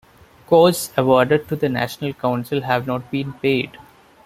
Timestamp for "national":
1.69-2.11